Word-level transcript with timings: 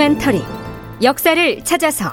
다큐멘터리. 0.00 0.42
역사를 1.02 1.62
찾아서. 1.62 2.10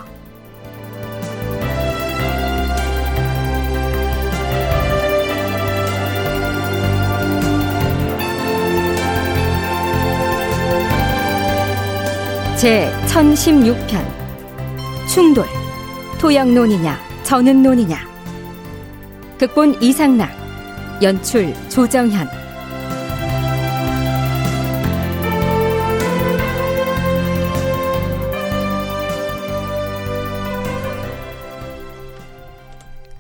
제 12.57 12.91
1016편. 13.05 14.05
충돌. 15.07 15.45
토양론이냐 16.19 16.99
전은론이냐. 17.23 17.97
극본 19.39 19.81
이상락. 19.81 20.29
연출 21.01 21.53
조정현 21.69 22.36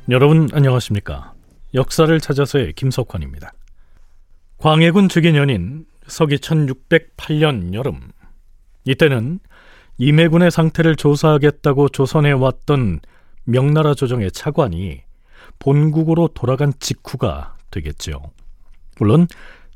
여러분 0.09 0.47
안녕하십니까? 0.53 1.33
역사를 1.73 2.17
찾아서의 2.17 2.71
김석환입니다. 2.73 3.51
광해군 4.57 5.09
즉위년인 5.09 5.85
서기 6.07 6.37
1608년 6.37 7.73
여름 7.73 8.13
이때는 8.85 9.39
임해군의 9.97 10.49
상태를 10.49 10.95
조사하겠다고 10.95 11.89
조선에 11.89 12.31
왔던 12.31 13.01
명나라 13.43 13.93
조정의 13.95 14.31
차관이 14.31 15.01
본국으로 15.59 16.29
돌아간 16.29 16.71
직후가 16.79 17.57
되겠죠. 17.69 18.31
물론 18.99 19.27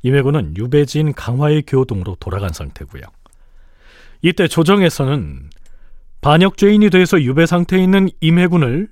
임해군은 0.02 0.56
유배지인 0.56 1.12
강화의 1.12 1.64
교동으로 1.66 2.16
돌아간 2.18 2.54
상태고요. 2.54 3.02
이때 4.22 4.48
조정에서는 4.48 5.50
반역죄인이 6.22 6.88
돼서 6.88 7.20
유배 7.20 7.44
상태에 7.44 7.82
있는 7.82 8.08
임해군을 8.22 8.88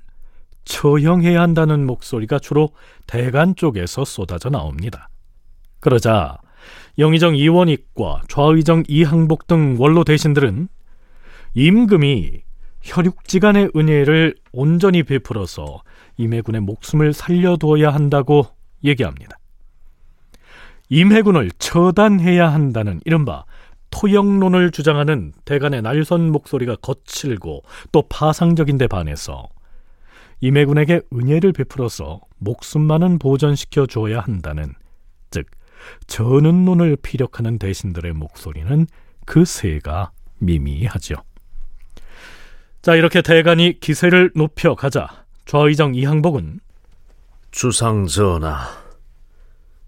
처형해야 0.64 1.40
한다는 1.40 1.86
목소리가 1.86 2.38
주로 2.38 2.70
대간 3.06 3.56
쪽에서 3.56 4.04
쏟아져 4.04 4.50
나옵니다. 4.50 5.08
그러자 5.80 6.38
영의정 6.98 7.34
이원익과 7.36 8.22
좌의정 8.28 8.84
이항복 8.86 9.46
등 9.46 9.76
원로 9.78 10.04
대신들은 10.04 10.68
임금이 11.54 12.42
혈육지간의 12.82 13.72
은혜를 13.76 14.36
온전히 14.52 15.02
베풀어서 15.02 15.82
임해군의 16.16 16.60
목숨을 16.62 17.12
살려두어야 17.12 17.90
한다고 17.90 18.46
얘기합니다. 18.84 19.36
임해군을 20.88 21.50
처단해야 21.58 22.52
한다는 22.52 23.00
이른바 23.04 23.44
토영론을 23.90 24.70
주장하는 24.70 25.32
대간의 25.44 25.82
날선 25.82 26.30
목소리가 26.30 26.76
거칠고 26.76 27.62
또 27.92 28.02
파상적인 28.08 28.78
데 28.78 28.86
반해서 28.86 29.48
임해군에게 30.40 31.02
은혜를 31.12 31.52
베풀어서 31.52 32.20
목숨만은 32.38 33.18
보전시켜 33.18 33.86
줘야 33.86 34.20
한다는 34.20 34.74
즉 35.30 35.46
전은론을 36.06 36.96
피력하는 37.02 37.58
대신들의 37.58 38.12
목소리는 38.14 38.86
그 39.26 39.44
세가 39.44 40.12
미미하죠. 40.38 41.16
자 42.82 42.94
이렇게 42.94 43.20
대간이 43.20 43.80
기세를 43.80 44.32
높여 44.34 44.74
가자 44.74 45.24
좌의정 45.44 45.94
이항복은 45.94 46.60
주상 47.50 48.06
전하 48.06 48.68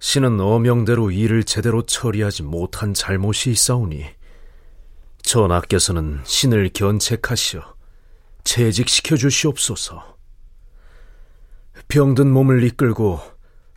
신은 0.00 0.41
어명대로 0.41 1.11
일을 1.11 1.45
제대로 1.45 1.83
처리하지 1.83 2.42
못한 2.42 2.92
잘못이 2.92 3.51
있사오니 3.52 4.05
전하께서는 5.23 6.20
신을 6.24 6.70
견책하시어 6.74 7.63
채직시켜 8.45 9.17
주시옵소서. 9.17 10.11
병든 11.92 12.33
몸을 12.33 12.64
이끌고 12.64 13.20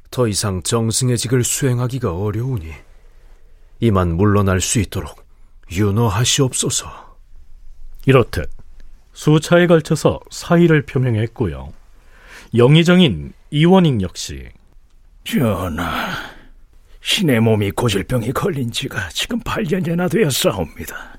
더 0.09 0.30
이상 0.30 0.64
정승의 0.64 1.18
직을 1.18 1.44
수행하기가 1.44 2.16
어려우니 2.16 2.72
이만 3.81 4.16
물러날 4.16 4.62
수 4.62 4.80
있도록 4.80 5.26
윤허하시옵소서. 5.70 7.18
이렇듯 8.06 8.50
수차에 9.12 9.68
걸쳐서 9.68 10.22
사의를 10.31 10.84
표명했고요. 10.84 11.74
영의정인 12.56 13.34
이원익 13.52 14.02
역시 14.02 14.48
전하, 15.25 16.16
신의 17.02 17.42
몸이 17.42 17.72
고질병이 17.72 18.31
걸린 18.31 18.72
지가 18.72 19.09
지금 19.09 19.42
8년이나 19.42 20.09
되었사옵니다. 20.09 21.18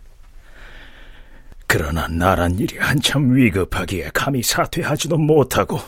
그러나 1.66 2.08
나란 2.08 2.58
일이 2.58 2.78
한참 2.78 3.36
위급하기에 3.36 4.12
감히 4.14 4.42
사퇴하지도 4.42 5.18
못하고 5.18 5.78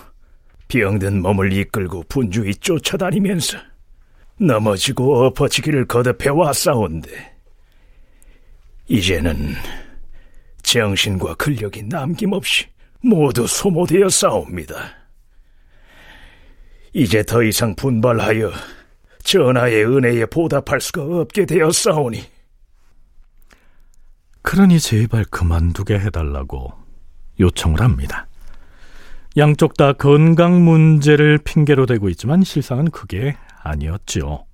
병든 0.69 1.23
몸을 1.23 1.53
이끌고 1.53 2.05
분주히 2.09 2.55
쫓아다니면서 2.55 3.59
넘어지고 4.39 5.27
엎어지기를 5.27 5.87
거듭해 5.87 6.29
왔사온데 6.31 7.37
이제는 8.87 9.55
정신과 10.63 11.35
근력이 11.35 11.85
남김없이 11.85 12.67
모두 13.01 13.47
소모되어 13.47 14.09
싸웁니다. 14.09 14.77
이제 16.93 17.23
더 17.23 17.43
이상 17.43 17.75
분발하여 17.75 18.51
전하의 19.23 19.85
은혜에 19.85 20.27
보답할 20.27 20.81
수가 20.81 21.03
없게 21.03 21.45
되어 21.47 21.71
싸우니 21.71 22.23
그러니 24.43 24.81
제발 24.81 25.25
그만두게 25.25 25.99
해달라고 25.99 26.73
요청을 27.39 27.81
합니다. 27.81 28.28
양쪽 29.37 29.77
다 29.77 29.93
건강 29.93 30.65
문제를 30.65 31.39
핑계로 31.39 31.87
대고 31.87 32.09
있지만 32.11 32.43
실상은 32.43 32.91
그게 32.91 33.37
아니었지요. 33.63 34.45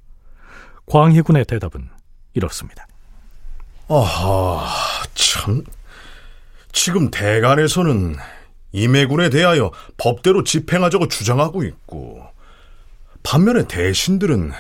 광희 0.87 1.23
군의 1.23 1.45
대답은 1.45 1.89
이렇습니다. 2.35 2.87
아하, 3.89 4.67
참. 5.15 5.63
지금 6.73 7.11
대간에서는 7.11 8.17
임해군에 8.73 9.31
대하여 9.31 9.71
법대로 9.97 10.43
집행하자고 10.43 11.09
주장하고 11.09 11.63
있고, 11.65 12.27
반면에 13.23 13.67
대신들은 13.69 14.51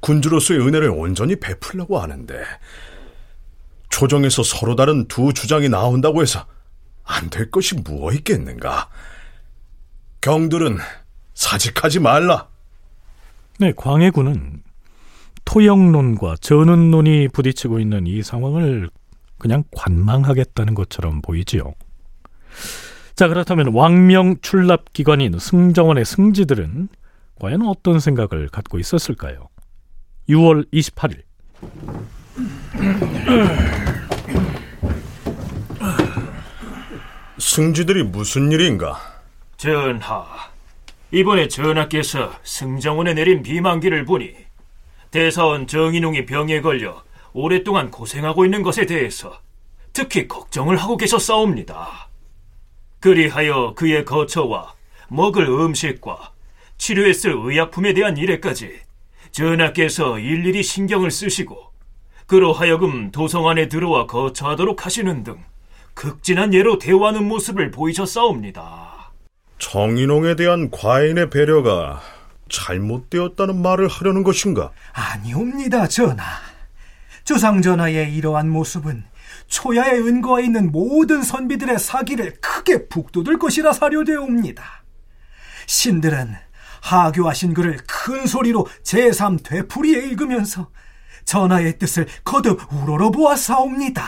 군주로서의 0.00 0.60
은혜를 0.60 0.90
온전히 0.90 1.36
베풀려고 1.36 2.00
하는데, 2.00 2.42
조정에서 3.88 4.42
서로 4.42 4.74
다른 4.74 5.06
두 5.06 5.32
주장이 5.32 5.68
나온다고 5.68 6.22
해서 6.22 6.44
안 7.04 7.30
될 7.30 7.50
것이 7.50 7.74
무엇 7.76 8.14
있겠는가? 8.14 8.88
경들은 10.22 10.78
사직하지 11.34 11.98
말라. 11.98 12.48
네, 13.58 13.72
광해군은 13.76 14.62
토영론과 15.44 16.36
전운론이 16.40 17.28
부딪히고 17.28 17.80
있는 17.80 18.06
이 18.06 18.22
상황을 18.22 18.88
그냥 19.38 19.64
관망하겠다는 19.76 20.74
것처럼 20.74 21.20
보이지요. 21.22 21.74
자, 23.16 23.26
그렇다면 23.26 23.74
왕명 23.74 24.36
출납 24.40 24.92
기관인 24.92 25.38
승정원의 25.38 26.04
승지들은 26.04 26.88
과연 27.40 27.62
어떤 27.62 27.98
생각을 27.98 28.48
갖고 28.48 28.78
있었을까요? 28.78 29.48
6월 30.28 30.72
28일. 30.72 31.22
승지들이 37.38 38.04
무슨 38.04 38.52
일인가? 38.52 39.11
전하, 39.62 40.26
이번에 41.12 41.46
전하께서 41.46 42.32
승정원에 42.42 43.14
내린 43.14 43.44
비만기를 43.44 44.04
보니 44.04 44.34
대사원 45.12 45.68
정인웅이 45.68 46.26
병에 46.26 46.60
걸려 46.60 47.04
오랫동안 47.32 47.92
고생하고 47.92 48.44
있는 48.44 48.64
것에 48.64 48.86
대해서 48.86 49.38
특히 49.92 50.26
걱정을 50.26 50.78
하고 50.78 50.96
계셨사옵니다. 50.96 52.08
그리하여 52.98 53.74
그의 53.76 54.04
거처와 54.04 54.74
먹을 55.08 55.46
음식과 55.46 56.32
치료했을 56.76 57.32
의약품에 57.32 57.94
대한 57.94 58.16
일에까지 58.16 58.80
전하께서 59.30 60.18
일일이 60.18 60.64
신경을 60.64 61.12
쓰시고 61.12 61.70
그로 62.26 62.52
하여금 62.52 63.12
도성 63.12 63.46
안에 63.46 63.68
들어와 63.68 64.08
거처하도록 64.08 64.84
하시는 64.84 65.22
등 65.22 65.38
극진한 65.94 66.52
예로 66.52 66.80
대우하는 66.80 67.28
모습을 67.28 67.70
보이셨사옵니다. 67.70 68.91
정인홍에 69.62 70.34
대한 70.34 70.72
과인의 70.72 71.30
배려가 71.30 72.02
잘못되었다는 72.48 73.62
말을 73.62 73.86
하려는 73.86 74.24
것인가? 74.24 74.72
아니옵니다, 74.92 75.86
전하. 75.86 76.24
조상 77.24 77.62
전하의 77.62 78.12
이러한 78.12 78.50
모습은 78.50 79.04
초야에 79.46 79.98
은거하 79.98 80.40
있는 80.40 80.72
모든 80.72 81.22
선비들의 81.22 81.78
사기를 81.78 82.34
크게 82.40 82.88
북돋을 82.88 83.38
것이라 83.38 83.72
사료되옵니다. 83.72 84.82
신들은 85.66 86.34
하교하신 86.80 87.54
글을 87.54 87.78
큰 87.86 88.26
소리로 88.26 88.66
제3 88.82 89.44
되풀이에 89.44 90.06
읽으면서 90.06 90.70
전하의 91.24 91.78
뜻을 91.78 92.08
거듭 92.24 92.60
우러러 92.72 93.12
보았사옵니다. 93.12 94.04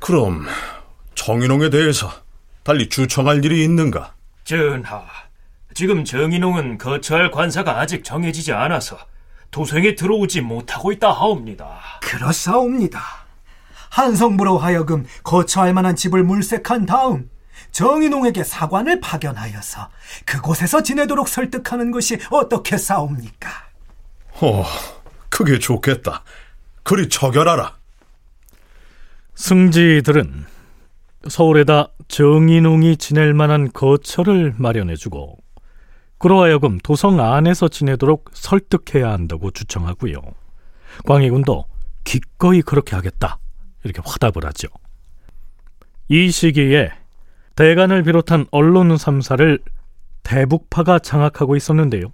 그럼 0.00 0.46
정인홍에 1.14 1.70
대해서 1.70 2.10
달리 2.64 2.88
주청할 2.88 3.44
일이 3.44 3.62
있는가? 3.62 4.13
전하, 4.44 5.06
지금 5.72 6.04
정인홍은 6.04 6.78
거처할 6.78 7.30
관사가 7.30 7.80
아직 7.80 8.04
정해지지 8.04 8.52
않아서 8.52 8.98
도성에 9.50 9.94
들어오지 9.94 10.42
못하고 10.42 10.92
있다 10.92 11.10
하옵니다. 11.10 11.80
그렇사옵니다. 12.02 13.02
한성부로 13.90 14.58
하여금 14.58 15.06
거처할 15.22 15.72
만한 15.72 15.96
집을 15.96 16.24
물색한 16.24 16.84
다음 16.86 17.30
정인홍에게 17.72 18.44
사관을 18.44 19.00
파견하여서 19.00 19.88
그곳에서 20.26 20.82
지내도록 20.82 21.28
설득하는 21.28 21.90
것이 21.90 22.18
어떻게 22.30 22.76
싸웁니까? 22.76 23.50
어, 24.42 24.64
그게 25.30 25.58
좋겠다. 25.58 26.22
그리 26.82 27.08
처결하라. 27.08 27.76
승지들은 29.36 30.46
서울에다 31.28 31.88
정인웅이 32.08 32.96
지낼 32.96 33.34
만한 33.34 33.70
거처를 33.72 34.54
마련해주고 34.58 35.38
그로 36.18 36.42
하여금 36.42 36.78
도성 36.78 37.20
안에서 37.20 37.68
지내도록 37.68 38.30
설득해야 38.32 39.10
한다고 39.10 39.50
주청하고요. 39.50 40.20
광해군도 41.06 41.64
기꺼이 42.04 42.62
그렇게 42.62 42.94
하겠다 42.96 43.38
이렇게 43.82 44.00
화답을 44.04 44.44
하죠. 44.46 44.68
이 46.08 46.30
시기에 46.30 46.90
대간을 47.56 48.02
비롯한 48.02 48.46
언론 48.50 48.88
3사를 48.88 49.60
대북파가 50.22 50.98
장악하고 50.98 51.56
있었는데요. 51.56 52.12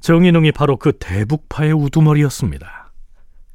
정인웅이 0.00 0.52
바로 0.52 0.76
그 0.76 0.92
대북파의 0.92 1.72
우두머리였습니다. 1.72 2.92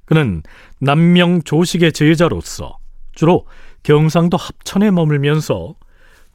그는 0.05 0.41
남명 0.79 1.43
조식의 1.43 1.93
제자로서 1.93 2.77
주로 3.13 3.45
경상도 3.83 4.37
합천에 4.37 4.91
머물면서 4.91 5.75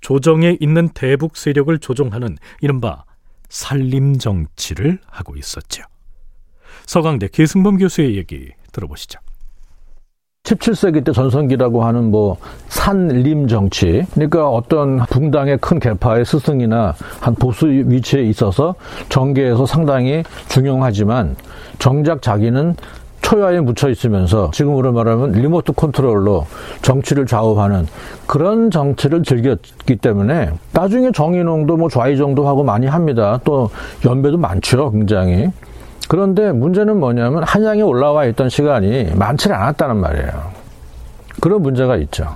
조정에 0.01 0.57
있는 0.61 0.89
대북 0.91 1.37
세력을 1.37 1.77
조종하는 1.79 2.37
이른바 2.61 3.05
살림 3.49 4.19
정치를 4.19 4.99
하고 5.07 5.37
있었죠. 5.37 5.85
서강대 6.87 7.29
계승범 7.33 7.79
교수의 7.79 8.17
얘기 8.17 8.51
들어보시죠. 8.73 9.19
17세기 10.45 11.03
때 11.05 11.13
전성기라고 11.13 11.85
하는 11.85 12.11
뭐 12.11 12.37
산림 12.69 13.49
정치 13.49 14.05
그러니까 14.13 14.51
어떤 14.51 14.99
붕당의 15.07 15.57
큰 15.57 15.81
계파의 15.81 16.27
스승이나 16.27 16.95
한 17.21 17.35
보수 17.35 17.67
위치에 17.67 18.23
있어서 18.25 18.75
정계에서 19.09 19.65
상당히 19.65 20.23
중용하지만 20.51 21.37
정작 21.79 22.21
자기는 22.21 22.77
초야에 23.25 23.61
묻혀 23.61 23.89
있으면서 23.89 24.51
지금으로 24.53 24.93
말하면 24.93 25.33
리모트 25.33 25.73
컨트롤로 25.73 26.47
정치를 26.83 27.25
좌우하는 27.25 27.87
그런 28.27 28.71
정치를 28.71 29.23
즐겼기 29.23 29.97
때문에 29.97 30.51
나중에 30.73 31.11
정의농도 31.11 31.79
뭐 31.79 31.89
좌의정도 31.89 32.47
하고 32.47 32.63
많이 32.63 32.87
합니다. 32.87 33.41
또 33.43 33.71
연배도 34.05 34.37
많죠, 34.37 34.91
굉장히. 34.91 35.51
그런데 36.07 36.53
문제는 36.53 37.01
뭐냐면 37.01 37.45
한양에 37.45 37.81
올라와 37.81 38.27
있던 38.27 38.51
시간이 38.51 39.13
많지 39.15 39.51
않았다는 39.51 39.97
말이에요. 39.97 40.31
그런 41.41 41.63
문제가 41.63 41.97
있죠. 41.97 42.27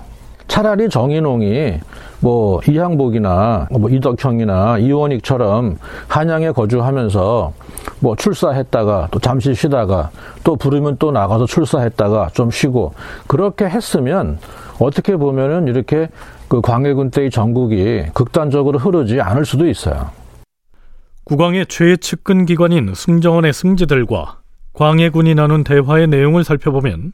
차라리 0.49 0.88
정인홍이 0.88 1.81
뭐 2.20 2.61
이항복이나 2.67 3.69
뭐 3.70 3.88
이덕형이나 3.91 4.79
이원익처럼 4.79 5.79
한양에 6.09 6.50
거주하면서 6.50 7.53
뭐 8.00 8.17
출사했다가 8.17 9.09
또 9.11 9.19
잠시 9.19 9.55
쉬다가 9.55 10.11
또 10.44 10.56
부르면 10.56 10.97
또 10.99 11.11
나가서 11.11 11.47
출사했다가 11.47 12.31
좀 12.35 12.50
쉬고 12.50 12.94
그렇게 13.26 13.67
했으면 13.67 14.38
어떻게 14.81 15.17
보면은 15.17 15.69
이렇게 15.69 16.09
그 16.49 16.61
광해군 16.61 17.11
때의 17.11 17.31
전국이 17.31 18.06
극단적으로 18.15 18.79
흐르지 18.79 19.20
않을 19.20 19.44
수도 19.44 19.69
있어요. 19.69 20.11
국왕의 21.25 21.67
최측근 21.67 22.47
기관인 22.47 22.94
승정원의 22.94 23.53
승지들과 23.53 24.38
광해군이 24.73 25.35
나눈 25.35 25.62
대화의 25.62 26.06
내용을 26.06 26.43
살펴보면 26.44 27.12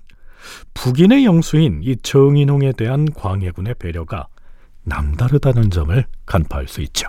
북인의 0.75 1.25
영수인 1.25 1.81
이 1.83 1.97
정인홍에 1.97 2.73
대한 2.73 3.07
광해군의 3.13 3.75
배려가 3.79 4.29
남다르다는 4.85 5.71
점을 5.71 6.05
간파할 6.27 6.69
수 6.69 6.81
있죠. 6.83 7.09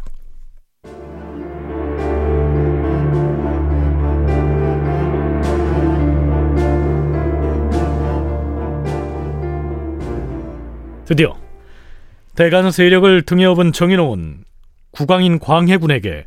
드디어 11.05 11.37
대간 12.35 12.71
세력을 12.71 13.21
등에 13.21 13.45
업은 13.45 13.71
정인홍은 13.71 14.43
국왕인 14.91 15.39
광해군에게 15.39 16.25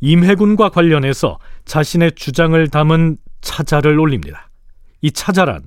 임해군과 0.00 0.70
관련해서 0.70 1.38
자신의 1.64 2.12
주장을 2.12 2.68
담은 2.68 3.16
차자를 3.40 3.98
올립니다. 3.98 4.48
이 5.00 5.10
차자란 5.10 5.64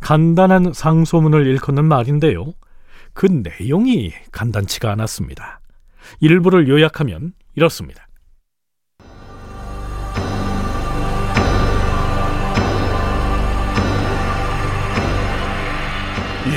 간단한 0.00 0.72
상소문을 0.72 1.46
일컫는 1.46 1.84
말인데요. 1.84 2.54
그 3.14 3.26
내용이 3.26 4.12
간단치가 4.30 4.90
않았습니다. 4.92 5.60
일부를 6.20 6.68
요약하면 6.68 7.32
이렇습니다. 7.54 8.06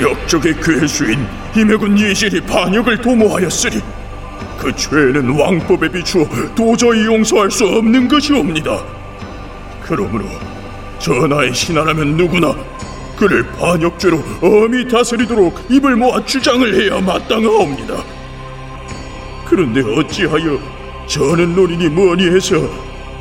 역적의 0.00 0.54
괴수인 0.60 1.26
임해군 1.56 1.96
이실이 1.96 2.40
반역을 2.42 3.00
도모하였으니 3.00 3.80
그 4.58 4.74
죄는 4.74 5.38
왕법에 5.38 5.88
비추어 5.90 6.26
도저히 6.54 7.06
용서할 7.06 7.50
수 7.50 7.64
없는 7.66 8.08
것이옵니다. 8.08 8.84
그러므로 9.82 10.24
전하의 10.98 11.54
신하라면 11.54 12.16
누구나 12.16 12.54
그를 13.16 13.46
반역죄로 13.52 14.22
엄히 14.42 14.86
다스리도록 14.86 15.66
입을 15.70 15.96
모아 15.96 16.24
주장을 16.24 16.74
해야 16.74 17.00
마땅하옵니다. 17.00 18.04
그런데 19.46 19.80
어찌하여 19.80 20.58
저는 21.06 21.54
노인이 21.54 21.88
뭐니 21.88 22.26
해서 22.26 22.56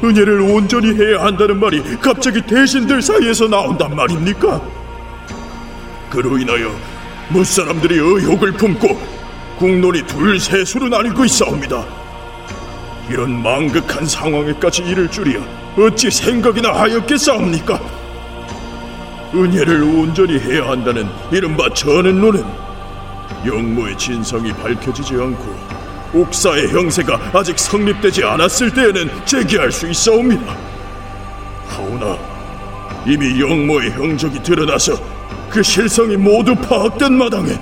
은혜를 0.04 0.42
온전히 0.42 0.94
해야 0.94 1.24
한다는 1.24 1.60
말이 1.60 1.82
갑자기 2.02 2.42
대신들 2.42 3.02
사이에서 3.02 3.48
나온단 3.48 3.96
말입니까? 3.96 4.62
그로 6.10 6.38
인하여 6.38 6.72
무사람들이 7.30 7.96
의혹을 7.96 8.52
품고 8.54 9.00
국론이 9.58 10.06
둘셋으로 10.06 10.90
나뉘고 10.90 11.26
있사옵니다. 11.26 11.86
이런 13.10 13.42
망극한 13.42 14.06
상황에까지 14.06 14.84
이를 14.84 15.10
줄이야 15.10 15.40
어찌 15.78 16.10
생각이나 16.12 16.74
하였겠사옵니까? 16.74 18.05
은혜를 19.36 19.84
온전히 19.84 20.40
해야 20.40 20.70
한다는 20.70 21.08
이른바 21.32 21.70
전은론은 21.74 22.44
영모의 23.46 23.98
진성이 23.98 24.52
밝혀지지 24.54 25.14
않고 25.14 25.76
옥사의 26.14 26.70
형세가 26.70 27.32
아직 27.34 27.60
성립되지 27.60 28.24
않았을 28.24 28.74
때에는 28.74 29.26
제기할 29.26 29.72
수 29.72 29.90
있사옵니다. 29.90 30.56
하오나 31.68 32.18
이미 33.06 33.40
영모의 33.40 33.92
형적이 33.92 34.42
드러나서 34.42 34.94
그 35.50 35.62
실성이 35.62 36.16
모두 36.16 36.56
파악된 36.56 37.14
마당에 37.14 37.60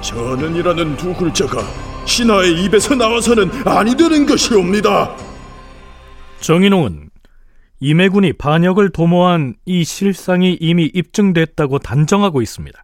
전은이라는 0.00 0.96
두 0.96 1.14
글자가 1.14 1.62
신하의 2.04 2.64
입에서 2.64 2.94
나와서는 2.94 3.50
아니 3.64 3.96
되는 3.96 4.26
것이옵니다. 4.26 5.10
정인홍은 6.40 7.13
임해군이 7.80 8.34
반역을 8.34 8.90
도모한 8.90 9.54
이 9.66 9.84
실상이 9.84 10.56
이미 10.60 10.90
입증됐다고 10.94 11.78
단정하고 11.80 12.40
있습니다. 12.40 12.82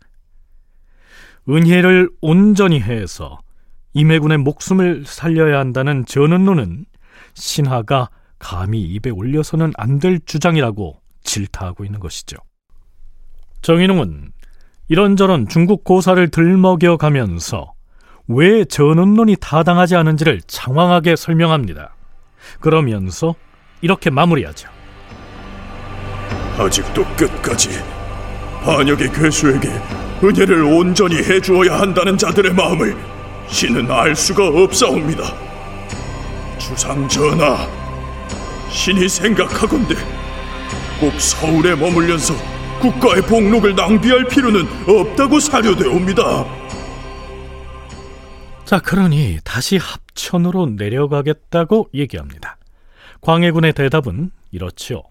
은혜를 1.48 2.10
온전히 2.20 2.80
해서 2.80 3.40
임해군의 3.94 4.38
목숨을 4.38 5.04
살려야 5.06 5.58
한다는 5.58 6.04
전은노는 6.06 6.84
신하가 7.34 8.10
감히 8.38 8.82
입에 8.82 9.10
올려서는 9.10 9.72
안 9.76 9.98
될 9.98 10.20
주장이라고 10.24 11.00
질타하고 11.22 11.84
있는 11.84 12.00
것이죠. 12.00 12.36
정인웅은 13.62 14.32
이런저런 14.88 15.48
중국 15.48 15.84
고사를 15.84 16.28
들먹여 16.30 16.96
가면서 16.98 17.72
왜 18.26 18.64
전운론이 18.64 19.36
타당하지 19.40 19.96
않은지를 19.96 20.40
장황하게 20.46 21.16
설명합니다. 21.16 21.94
그러면서 22.60 23.34
이렇게 23.82 24.10
마무리하죠. 24.10 24.68
아직도 26.60 27.04
끝까지 27.16 27.70
반역의 28.62 29.12
괴수에게 29.12 29.68
은혜를 30.22 30.62
온전히 30.62 31.16
해주어야 31.16 31.80
한다는 31.80 32.18
자들의 32.18 32.52
마음을 32.52 32.94
신은 33.48 33.90
알 33.90 34.14
수가 34.14 34.46
없사옵니다. 34.48 35.24
주상 36.58 37.08
전하, 37.08 37.66
신이 38.68 39.08
생각하건대 39.08 39.94
꼭 41.00 41.18
서울에 41.18 41.74
머물면서 41.74 42.34
국가의 42.80 43.22
복록을 43.22 43.74
낭비할 43.74 44.26
필요는 44.28 44.66
없다고 44.86 45.40
사료되옵니다. 45.40 46.44
자, 48.66 48.78
그러니 48.78 49.38
다시 49.44 49.78
합천으로 49.78 50.66
내려가겠다고 50.66 51.88
얘기합니다. 51.94 52.58
광해군의 53.22 53.72
대답은 53.72 54.30
이렇지요. 54.52 55.02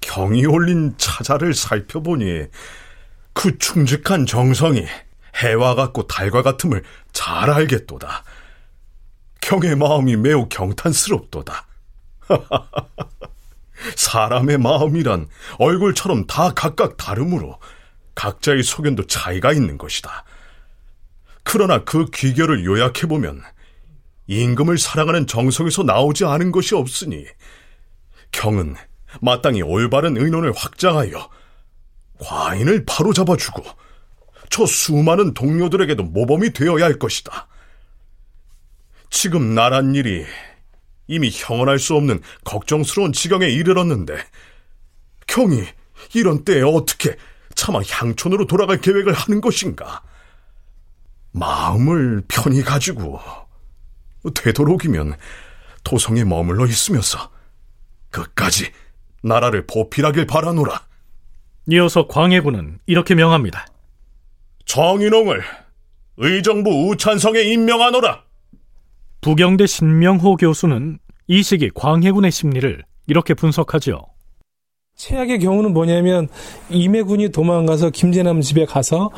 경이 0.00 0.46
올린 0.46 0.94
차자를 0.98 1.54
살펴보니 1.54 2.46
그 3.32 3.58
충직한 3.58 4.26
정성이 4.26 4.84
해와 5.36 5.74
같고 5.76 6.08
달과 6.08 6.42
같음을 6.42 6.82
잘 7.12 7.50
알겠도다. 7.50 8.24
경의 9.40 9.76
마음이 9.76 10.16
매우 10.16 10.48
경탄스럽도다. 10.48 11.66
사람의 13.94 14.58
마음이란 14.58 15.28
얼굴처럼 15.58 16.26
다 16.26 16.52
각각 16.54 16.96
다르므로 16.96 17.60
각자의 18.16 18.64
소견도 18.64 19.06
차이가 19.06 19.52
있는 19.52 19.78
것이다. 19.78 20.24
그러나 21.44 21.84
그 21.84 22.06
귀결을 22.12 22.64
요약해보면 22.64 23.40
임금을 24.26 24.78
사랑하는 24.78 25.28
정성에서 25.28 25.84
나오지 25.84 26.24
않은 26.24 26.50
것이 26.50 26.74
없으니 26.74 27.24
경은 28.32 28.76
마땅히 29.20 29.62
올바른 29.62 30.16
의논을 30.16 30.52
확장하여 30.52 31.30
과인을 32.18 32.84
바로잡아주고 32.86 33.64
저 34.50 34.66
수많은 34.66 35.34
동료들에게도 35.34 36.02
모범이 36.04 36.52
되어야 36.52 36.84
할 36.84 36.98
것이다. 36.98 37.48
지금 39.10 39.54
나란 39.54 39.94
일이 39.94 40.24
이미 41.06 41.30
형언할 41.32 41.78
수 41.78 41.94
없는 41.96 42.20
걱정스러운 42.44 43.12
지경에 43.12 43.46
이르렀는데 43.46 44.16
경이 45.26 45.64
이런 46.14 46.44
때에 46.44 46.62
어떻게 46.62 47.16
차마 47.54 47.80
향촌으로 47.80 48.46
돌아갈 48.46 48.80
계획을 48.80 49.12
하는 49.12 49.40
것인가? 49.40 50.02
마음을 51.32 52.22
편히 52.28 52.62
가지고 52.62 53.20
되도록이면 54.34 55.16
도성에 55.84 56.24
머물러 56.24 56.66
있으면서 56.66 57.30
끝까지 58.10 58.70
나라를 59.22 59.66
보필하길 59.66 60.26
바라노라. 60.26 60.86
이어서 61.70 62.06
광해군은 62.06 62.78
이렇게 62.86 63.14
명합니다. 63.14 63.66
정인홍을 64.64 65.42
의정부 66.16 66.88
우찬성에 66.88 67.40
임명하노라. 67.40 68.22
부경대 69.20 69.66
신명호 69.66 70.36
교수는 70.36 70.98
이 71.26 71.42
시기 71.42 71.70
광해군의 71.74 72.30
심리를 72.30 72.82
이렇게 73.06 73.34
분석하죠. 73.34 74.06
최악의 74.96 75.38
경우는 75.40 75.72
뭐냐면 75.72 76.28
임해군이 76.70 77.30
도망가서 77.30 77.90
김재남 77.90 78.40
집에 78.40 78.64
가서 78.64 79.10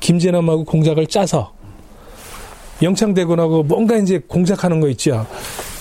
김재남하고 0.00 0.64
공작을 0.64 1.06
짜서 1.06 1.54
영창대군하고 2.82 3.62
뭔가 3.64 3.96
이제 3.96 4.20
공작하는 4.26 4.80
거 4.80 4.88
있죠. 4.90 5.26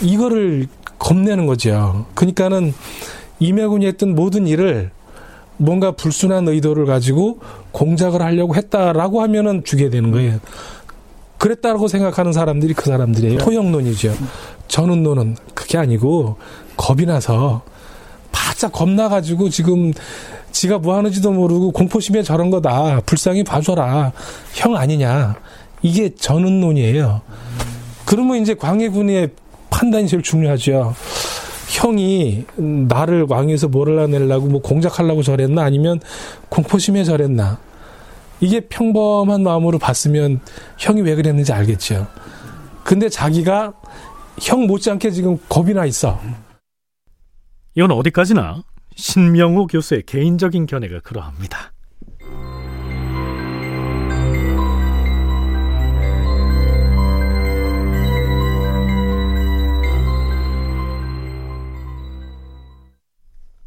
이거를 0.01 0.67
겁내는 1.00 1.46
거죠. 1.46 2.06
그러니까는 2.16 2.74
임해군이 3.39 3.86
했던 3.86 4.16
모든 4.16 4.48
일을 4.48 4.92
뭔가 5.58 5.92
불순한 5.92 6.48
의도를 6.48 6.86
가지고 6.86 7.39
공작을 7.72 8.22
하려고 8.22 8.56
했다라고 8.56 9.22
하면은 9.24 9.63
죽게 9.63 9.89
되는 9.89 10.12
거예요. 10.12 10.39
그랬다고 11.38 11.88
생각하는 11.88 12.34
사람들이 12.34 12.74
그 12.74 12.86
사람들이에요. 12.86 13.39
토영론이죠. 13.39 14.13
전운론은 14.68 15.38
그게 15.54 15.77
아니고 15.77 16.38
겁이 16.77 17.06
나서 17.06 17.62
바짝 18.32 18.72
겁나가지고 18.72 19.50
지금 19.50 19.94
지가 20.51 20.80
뭐 20.80 20.96
하는지도 20.96 21.32
모르고 21.32 21.72
공포심에 21.72 22.24
저런 22.24 22.50
거다. 22.50 23.01
불쌍히 23.06 23.44
봐줘라. 23.44 24.12
형 24.54 24.75
아니냐. 24.75 25.36
이게 25.84 26.13
전운론이에요. 26.16 27.22
그러면 28.06 28.42
이제 28.42 28.56
광해군의 28.56 29.30
판단이 29.69 30.07
제일 30.07 30.24
중요하죠. 30.24 30.95
형이 31.69 32.45
나를 32.88 33.25
왕위에서 33.29 33.67
몰아내려고 33.67 34.47
뭐 34.47 34.62
공작하려고 34.62 35.21
저랬나 35.21 35.63
아니면 35.63 36.00
공포심에 36.50 37.03
저랬나 37.03 37.59
이게 38.39 38.62
평범한 38.62 39.43
마음으로 39.43 39.79
봤으면 39.79 40.39
형이 40.77 41.01
왜 41.01 41.15
그랬는지 41.15 41.51
알겠죠. 41.53 42.07
근데 42.83 43.09
자기가 43.09 43.74
형 44.41 44.67
못지않게 44.67 45.12
지금 45.12 45.38
겁이 45.50 45.74
나 45.74 45.86
있어. 45.86 46.19
이건 47.75 47.91
어디까지나 47.91 48.63
신명호 48.95 49.67
교수의 49.67 50.03
개인적인 50.05 50.65
견해가 50.65 51.00
그러합니다. 51.01 51.74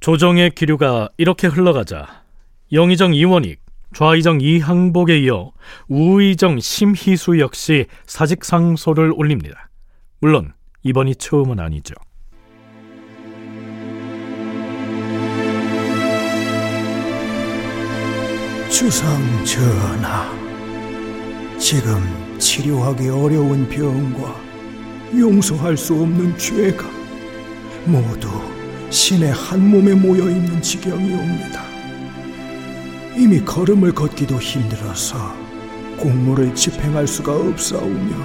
조정의 0.00 0.52
기류가 0.52 1.11
이렇게 1.19 1.47
흘러가자 1.47 2.23
영의정 2.73 3.12
이원익, 3.12 3.61
좌의정 3.95 4.40
이항복에 4.40 5.21
이어 5.21 5.52
우의정 5.88 6.59
심희수 6.59 7.38
역시 7.38 7.85
사직 8.07 8.45
상소를 8.45 9.12
올립니다. 9.14 9.69
물론 10.21 10.54
이번이 10.85 11.16
처음은 11.16 11.61
아니죠. 11.61 11.95
주상 18.71 19.45
전하, 19.45 20.33
지금 21.59 22.38
치료하기 22.38 23.11
어려운 23.11 23.69
병과 23.69 24.35
용서할 25.14 25.76
수 25.76 25.92
없는 25.92 26.38
죄가 26.38 26.88
모두 27.85 28.60
신의 28.90 29.32
한 29.32 29.70
몸에 29.70 29.94
모여 29.94 30.28
있는 30.28 30.61
지경이 30.61 31.14
옵니다. 31.14 31.62
이미 33.16 33.40
걸음을 33.40 33.92
걷기도 33.92 34.37
힘들어서 34.37 35.32
공무를 35.97 36.52
집행할 36.54 37.06
수가 37.06 37.35
없사오며 37.37 38.16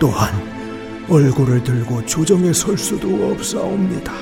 또한 0.00 0.34
얼굴을 1.08 1.62
들고 1.62 2.04
조정에 2.06 2.52
설 2.52 2.76
수도 2.76 3.30
없사옵니다. 3.30 4.12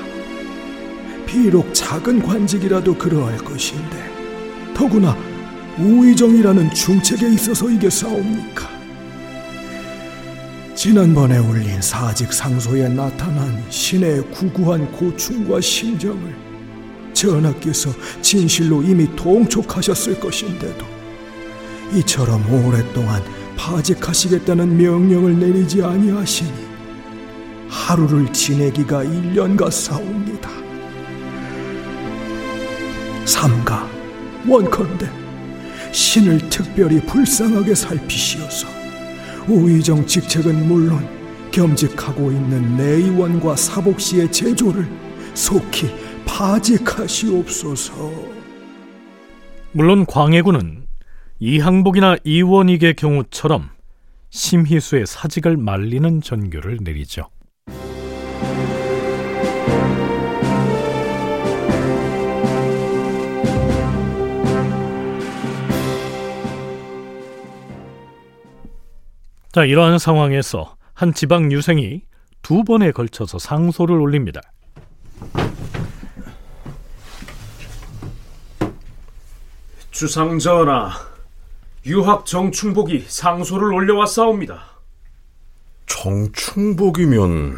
비록 1.25 1.73
작은 1.73 2.21
관직이라도 2.21 2.95
그러할 2.95 3.37
것인데 3.37 4.73
더구나 4.75 5.17
우의정이라는 5.79 6.71
중책에 6.71 7.29
있어서 7.29 7.69
이게 7.69 7.89
싸웁니까? 7.89 8.76
지난번에 10.87 11.37
올린 11.39 11.81
사직 11.81 12.31
상소에 12.31 12.87
나타난 12.87 13.61
신의 13.69 14.21
구구한 14.31 14.89
고충과 14.93 15.59
심정을 15.59 16.33
전하께서 17.11 17.89
진실로 18.21 18.81
이미 18.81 19.13
통촉하셨을 19.17 20.17
것인데도 20.17 20.85
이처럼 21.93 22.41
오랫동안 22.49 23.21
파직하시겠다는 23.57 24.77
명령을 24.77 25.37
내리지 25.37 25.83
아니하시니 25.83 26.53
하루를 27.67 28.31
지내기가 28.31 29.03
1년 29.03 29.57
같사옵니다. 29.57 30.49
삼가 33.25 33.89
원컨대 34.47 35.11
신을 35.91 36.47
특별히 36.47 37.01
불쌍하게 37.01 37.75
살피시어서 37.75 38.76
우의정 39.47 40.05
직책은 40.05 40.67
물론 40.67 41.07
겸직하고 41.51 42.31
있는 42.31 42.75
내의원과 42.77 43.55
사복시의 43.55 44.31
제조를 44.31 44.87
속히 45.33 45.87
파직하시옵소서. 46.25 47.93
물론 49.71 50.05
광해군은 50.05 50.85
이항복이나 51.39 52.17
이원익의 52.23 52.95
경우처럼 52.95 53.69
심희수의 54.29 55.05
사직을 55.05 55.55
말리는 55.55 56.21
전교를 56.21 56.79
내리죠. 56.81 57.29
자, 69.57 69.65
이러한 69.65 69.97
상황에서 69.97 70.75
한 70.93 71.15
지방 71.15 71.51
유생이 71.51 72.03
두 72.43 72.63
번에 72.63 72.91
걸쳐서 72.91 73.39
상소를 73.39 73.99
올립니다. 73.99 74.39
주상전하, 79.89 80.91
유학 81.87 82.27
정충복이 82.27 83.05
상소를 83.07 83.73
올려왔사옵니다. 83.73 84.61
정충복이면 85.87 87.55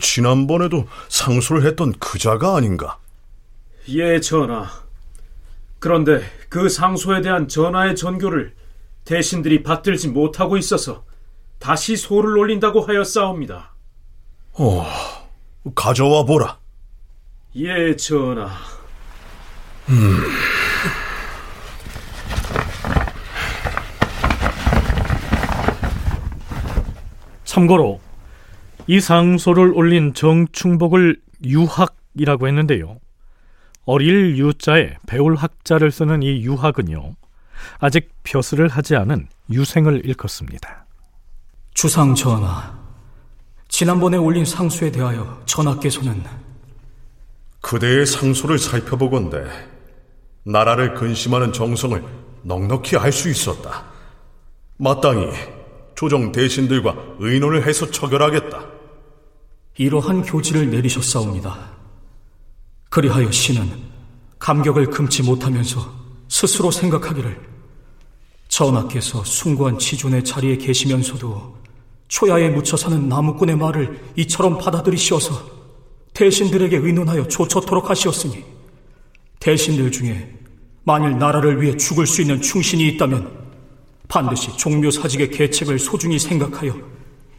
지난번에도 0.00 0.88
상소를 1.10 1.66
했던 1.66 1.92
그자가 1.98 2.56
아닌가? 2.56 2.96
예, 3.88 4.18
전하. 4.20 4.70
그런데 5.80 6.22
그 6.48 6.70
상소에 6.70 7.20
대한 7.20 7.46
전하의 7.46 7.94
전교를 7.94 8.56
대신들이 9.06 9.62
받들지 9.62 10.08
못하고 10.08 10.58
있어서 10.58 11.04
다시 11.58 11.96
소를 11.96 12.36
올린다고 12.36 12.82
하였사옵니다. 12.82 13.72
어, 14.54 14.84
가져와 15.74 16.24
보라. 16.24 16.58
예, 17.54 17.96
전하. 17.96 18.50
음. 19.88 20.18
참고로 27.44 28.00
이 28.88 29.00
상소를 29.00 29.72
올린 29.74 30.14
정충복을 30.14 31.20
유학이라고 31.44 32.48
했는데요. 32.48 32.98
어릴 33.84 34.36
유자에 34.36 34.96
배울 35.06 35.36
학자를 35.36 35.92
쓰는 35.92 36.22
이 36.24 36.42
유학은요. 36.42 37.14
아직 37.78 38.10
벼슬을 38.22 38.68
하지 38.68 38.96
않은 38.96 39.28
유생을 39.50 40.04
일컫습니다. 40.04 40.86
주상 41.74 42.14
전하, 42.14 42.74
지난번에 43.68 44.16
올린 44.16 44.44
상소에 44.44 44.90
대하여 44.90 45.42
전하께서는 45.46 46.24
그대의 47.60 48.06
상소를 48.06 48.58
살펴보건대 48.58 49.44
나라를 50.44 50.94
근심하는 50.94 51.52
정성을 51.52 52.02
넉넉히 52.42 52.96
알 52.96 53.12
수 53.12 53.28
있었다. 53.28 53.84
마땅히 54.78 55.32
조정 55.96 56.30
대신들과 56.30 56.94
의논을 57.18 57.66
해서 57.66 57.90
처결하겠다. 57.90 58.64
이러한 59.78 60.22
교지를 60.22 60.70
내리셨사옵니다. 60.70 61.76
그리하여 62.88 63.30
신은 63.30 63.68
감격을 64.38 64.86
금치 64.90 65.22
못하면서 65.22 65.92
스스로 66.28 66.70
생각하기를 66.70 67.55
전하께서 68.56 69.22
숭고한 69.22 69.78
지존의 69.78 70.24
자리에 70.24 70.56
계시면서도 70.56 71.56
초야에 72.08 72.48
묻혀 72.48 72.74
사는 72.74 73.06
나무꾼의 73.06 73.54
말을 73.54 74.00
이처럼 74.16 74.56
받아들이시어서 74.56 75.56
대신들에게 76.14 76.78
의논하여 76.78 77.28
조처토록 77.28 77.90
하시었으니 77.90 78.42
대신들 79.40 79.92
중에 79.92 80.34
만일 80.84 81.18
나라를 81.18 81.60
위해 81.60 81.76
죽을 81.76 82.06
수 82.06 82.22
있는 82.22 82.40
충신이 82.40 82.88
있다면 82.88 83.30
반드시 84.08 84.56
종묘 84.56 84.90
사직의 84.90 85.32
계책을 85.32 85.78
소중히 85.78 86.18
생각하여 86.18 86.74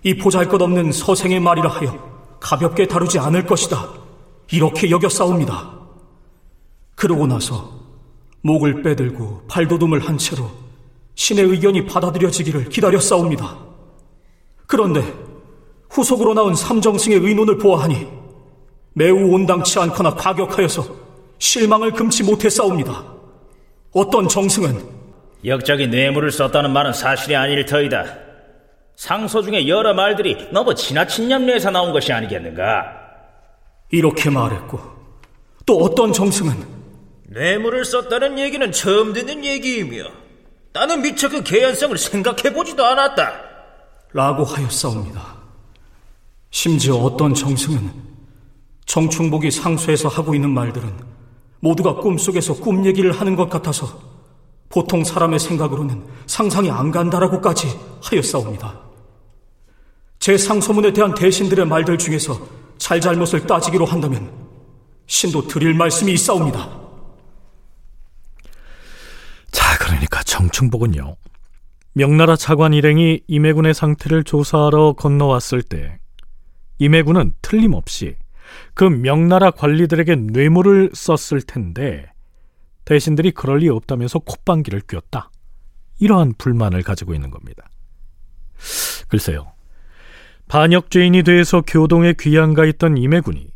이 0.04 0.16
보잘것없는 0.18 0.92
서생의 0.92 1.40
말이라 1.40 1.68
하여 1.68 2.38
가볍게 2.40 2.88
다루지 2.88 3.18
않을 3.18 3.48
것이다. 3.48 3.90
이렇게 4.52 4.92
여겨 4.92 5.10
싸웁니다. 5.10 5.80
그러고 6.94 7.26
나서 7.26 7.74
목을 8.42 8.84
빼들고 8.84 9.46
발도둠을 9.48 10.08
한 10.08 10.20
채로 10.20 10.67
신의 11.18 11.46
의견이 11.46 11.86
받아들여지기를 11.88 12.70
기다려 12.70 13.00
싸웁니다. 13.00 13.58
그런데 14.68 15.04
후속으로 15.90 16.36
나온 16.36 16.54
삼정승의 16.54 17.18
의논을 17.18 17.58
보아하니 17.58 18.08
매우 18.94 19.34
온당치 19.34 19.80
않거나 19.80 20.14
과격하여서 20.14 20.86
실망을 21.40 21.92
금치 21.92 22.24
못해 22.24 22.50
싸웁니다. 22.50 23.04
어떤 23.94 24.28
정승은 24.28 24.80
역적이 25.44 25.88
뇌물을 25.88 26.32
썼다는 26.32 26.72
말은 26.72 26.94
사실이 26.94 27.36
아닐 27.36 27.66
터이다. 27.66 28.06
상소 28.96 29.42
중에 29.42 29.68
여러 29.68 29.96
말들이 29.96 30.48
너무 30.52 30.76
지나친 30.76 31.32
염려에서 31.32 31.72
나온 31.72 31.94
것이 31.94 32.14
아니겠는가? 32.14 32.94
이렇게 33.90 34.30
말했고 34.30 34.80
또 35.66 35.80
어떤 35.80 36.14
정승은 36.14 36.54
뇌물을 37.26 37.86
썼다는 37.86 38.38
얘기는 38.38 38.72
처음 38.72 39.14
듣는 39.14 39.44
얘기이며 39.44 40.27
나는 40.78 41.02
미처 41.02 41.28
그 41.28 41.42
개연성을 41.42 41.98
생각해보지도 41.98 42.86
않았다. 42.86 43.34
라고 44.14 44.44
하였사옵니다. 44.44 45.36
심지어 46.52 46.96
어떤 46.98 47.34
정승은 47.34 47.92
정충복이 48.86 49.50
상소에서 49.50 50.08
하고 50.08 50.36
있는 50.36 50.52
말들은 50.52 50.94
모두가 51.62 51.96
꿈속에서 51.96 52.54
꿈 52.54 52.86
얘기를 52.86 53.12
하는 53.12 53.36
것 53.36 53.50
같아서 53.50 54.00
보통 54.70 55.04
사람의 55.04 55.40
생각으로는 55.40 56.06
상상이 56.28 56.70
안 56.70 56.92
간다라고까지 56.92 57.68
하였사옵니다. 58.04 58.80
제 60.20 60.38
상소문에 60.38 60.94
대한 60.94 61.16
대신들의 61.16 61.66
말들 61.66 61.98
중에서 61.98 62.40
잘잘못을 62.78 63.48
따지기로 63.48 63.86
한다면 63.86 64.32
신도 65.08 65.48
드릴 65.48 65.74
말씀이 65.74 66.14
있사옵니다. 66.14 66.70
자, 69.52 69.78
그러니까 69.80 70.22
정충복은요. 70.38 71.16
명나라 71.94 72.36
차관 72.36 72.74
일행이 72.74 73.22
임해군의 73.28 73.74
상태를 73.74 74.24
조사하러 74.24 74.94
건너왔을 74.94 75.64
때 75.64 75.98
임해군은 76.78 77.34
틀림없이 77.42 78.16
그 78.76 78.84
명나라 78.84 79.50
관리들에게 79.50 80.16
뇌물을 80.16 80.92
썼을 80.94 81.42
텐데 81.42 82.12
대신들이 82.86 83.32
그럴 83.32 83.60
리 83.60 83.70
없다면서 83.70 84.20
콧방귀를 84.20 84.82
뀌었다. 84.82 85.32
이러한 86.00 86.36
불만을 86.38 86.84
가지고 86.84 87.16
있는 87.16 87.32
겁니다. 87.32 87.68
글쎄요. 89.08 89.54
반역죄인이 90.50 91.24
돼서 91.24 91.64
교동에 91.66 92.14
귀양가 92.18 92.66
있던 92.66 92.98
임해군이 92.98 93.50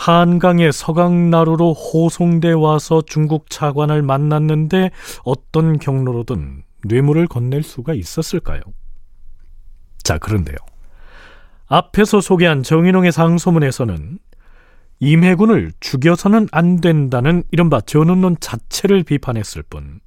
한강의 0.00 0.72
서강나루로 0.72 1.74
호송돼 1.74 2.52
와서 2.52 3.02
중국 3.04 3.50
차관을 3.50 4.00
만났는데 4.00 4.92
어떤 5.24 5.78
경로로든 5.78 6.62
뇌물을 6.84 7.26
건넬 7.26 7.62
수가 7.62 7.92
있었을까요? 7.92 8.62
자, 10.02 10.16
그런데요. 10.16 10.56
앞에서 11.66 12.22
소개한 12.22 12.62
정인홍의 12.62 13.12
상소문에서는 13.12 14.18
임해군을 15.00 15.72
죽여서는 15.80 16.48
안 16.50 16.80
된다는 16.80 17.42
이른바 17.50 17.82
전운론 17.82 18.38
자체를 18.40 19.02
비판했을 19.02 19.62
뿐 19.62 20.00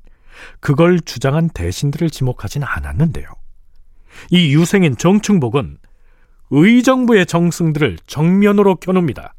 그걸 0.60 1.02
주장한 1.02 1.50
대신들을 1.50 2.10
지목하지는 2.10 2.66
않았는데요. 2.68 3.28
이 4.32 4.56
유생인 4.56 4.98
정충복은 4.98 5.78
의정부의 6.50 7.28
정승들을 7.28 8.00
정면으로 8.08 8.78
겨눕니다. 8.78 9.36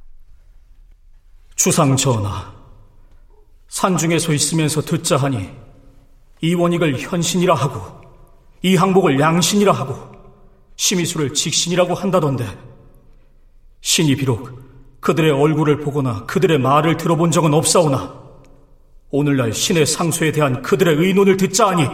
주상 1.57 1.97
전하, 1.97 2.53
산중에 3.69 4.19
서 4.19 4.33
있으면서 4.33 4.81
듣자 4.83 5.17
하니 5.17 5.51
이원익을 6.41 6.99
현신이라 6.99 7.55
하고 7.55 7.81
이 8.63 8.77
항복을 8.77 9.21
양신이라 9.21 9.73
하고 9.73 10.15
심의수를 10.77 11.33
직신이라고 11.33 11.95
한다던데 11.95 12.47
신이 13.81 14.17
비록 14.17 14.65
그들의 15.01 15.31
얼굴을 15.31 15.81
보거나 15.81 16.25
그들의 16.27 16.59
말을 16.59 16.97
들어본 16.97 17.31
적은 17.31 17.55
없사오나 17.55 18.25
오늘날 19.11 19.53
신의 19.53 19.87
상소에 19.87 20.33
대한 20.33 20.63
그들의 20.63 20.97
의논을 20.97 21.37
듣자 21.37 21.69
하니 21.69 21.87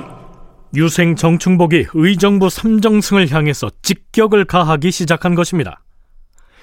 유생 0.74 1.16
정충복이 1.16 1.88
의정부 1.92 2.48
삼정승을 2.48 3.30
향해서 3.30 3.70
직격을 3.82 4.44
가하기 4.44 4.90
시작한 4.90 5.34
것입니다. 5.34 5.82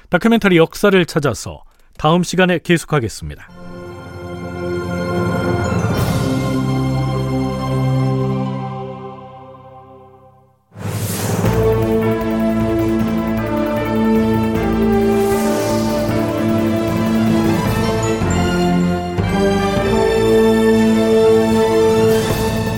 다큐멘터리 0.10 0.57
역사를 0.57 1.05
찾아서 1.05 1.63
다음 1.97 2.23
시간에 2.23 2.60
계속하겠습니다. 2.60 3.47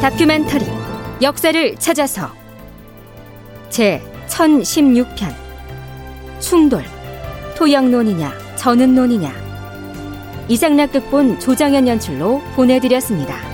다큐멘터리 0.01 0.65
역사를 1.21 1.75
찾아서 1.75 2.31
제 3.69 4.01
1016편 4.27 5.33
충돌 6.39 6.83
토양론이냐 7.57 8.48
전은론이냐 8.59 9.31
이상락 10.49 10.91
극본 10.91 11.39
조장현 11.39 11.87
연출로 11.87 12.41
보내드렸습니다. 12.55 13.48